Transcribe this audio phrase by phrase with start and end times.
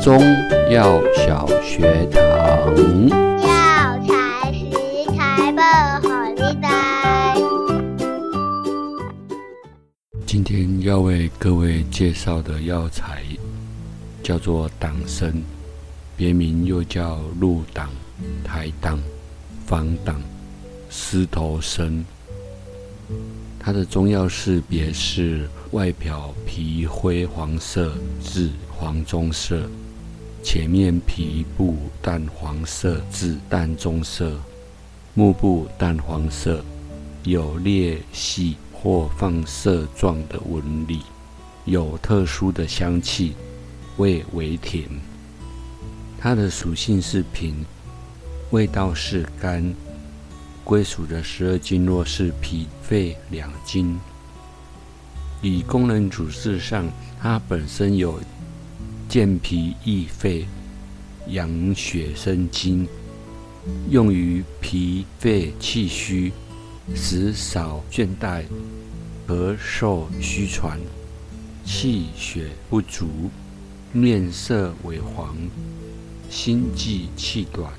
[0.00, 0.16] 中
[0.70, 2.20] 药小学堂。
[3.40, 4.70] 药材食
[5.16, 5.60] 材不
[6.08, 7.36] 好你带。
[10.24, 13.24] 今天要为各位介绍的药材
[14.22, 15.32] 叫做党参，
[16.16, 17.90] 别名又叫鹿党、
[18.44, 19.00] 台党、
[19.66, 20.22] 方党、
[20.88, 22.04] 狮头参。
[23.58, 27.92] 它的中药识别是外表皮灰黄色
[28.22, 29.68] 至黄棕色，
[30.42, 34.40] 前面皮部淡黄色至淡棕色，
[35.14, 36.64] 幕部淡黄色，
[37.24, 41.02] 有裂隙或放射状的纹理，
[41.64, 43.34] 有特殊的香气，
[43.98, 44.88] 味微甜。
[46.18, 47.64] 它的属性是平，
[48.50, 49.74] 味道是甘。
[50.64, 53.98] 归属的十二经络是脾、肺两经。
[55.40, 56.86] 以功能主治上，
[57.20, 58.20] 它本身有
[59.08, 60.46] 健脾益肺、
[61.28, 62.86] 养血生津，
[63.88, 66.30] 用于脾肺气虚、
[66.94, 68.44] 食少倦怠、
[69.26, 70.78] 咳嗽虚喘、
[71.64, 73.30] 气血不足、
[73.94, 75.34] 面色萎黄、
[76.28, 77.72] 心悸气短、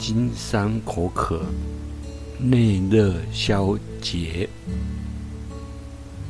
[0.00, 1.44] 经伤口渴。
[2.38, 4.48] 内热消结，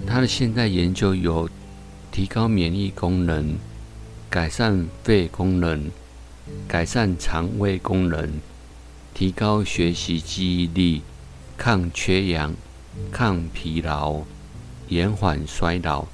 [0.06, 1.48] 它的现代研究有
[2.12, 3.56] 提高免疫功能、
[4.36, 5.90] 改善肺功能、
[6.68, 8.38] 改善肠胃功能、
[9.14, 11.00] 提高学习记忆力、
[11.56, 12.54] 抗缺氧、
[13.10, 14.20] 抗疲劳、
[14.88, 16.04] 延缓衰老、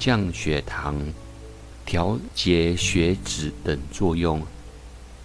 [0.00, 1.00] 降血糖、
[1.86, 4.42] 调节血脂等作用。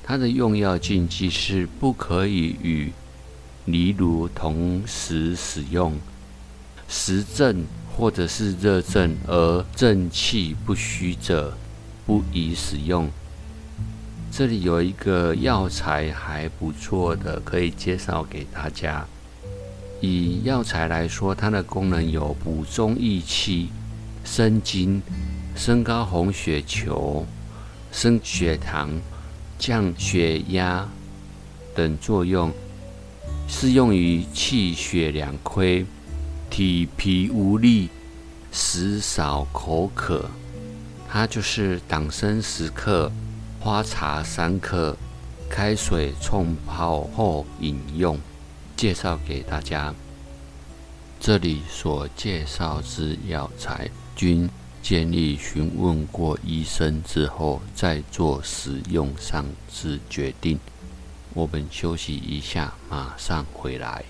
[0.04, 2.92] 它的用药禁忌是不可以与
[3.66, 5.98] 例如同时使用
[6.88, 7.66] 实症
[7.98, 11.58] 或者是热症而正气不虚者，
[12.06, 13.10] 不宜使用。
[14.32, 19.06] 这里有一个药材还不错的，可以介绍给大家。
[20.02, 23.70] 以药材来说，它的功能有补中益气、
[24.24, 25.02] 生津、
[25.56, 27.26] 升高红血球、
[27.92, 28.90] 升血糖、
[29.58, 30.88] 降血压
[31.74, 32.52] 等作用。
[33.48, 35.86] 适用于气血两亏、
[36.50, 37.90] 体疲无力、
[38.52, 40.30] 食少口渴。
[41.10, 43.12] 它就是党参十克、
[43.60, 44.98] 花茶三克，
[45.50, 48.20] 开水冲泡后饮用。
[48.76, 49.94] 介绍给大家。
[51.18, 54.50] 这里所介绍之药材，均
[54.82, 60.60] 建议询问过医生之后再做使用上之决定。
[61.34, 64.04] 我们休息一下，马上回来。